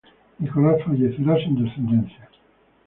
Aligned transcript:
Nicolas 0.39 0.79
fallecerá 0.83 1.35
sin 1.37 1.63
descendencia. 1.63 2.27